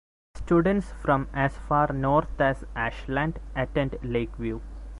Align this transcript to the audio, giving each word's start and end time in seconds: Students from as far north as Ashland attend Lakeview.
Students 0.33 0.93
from 0.99 1.27
as 1.31 1.55
far 1.55 1.93
north 1.93 2.41
as 2.41 2.65
Ashland 2.75 3.39
attend 3.55 3.99
Lakeview. 4.01 4.59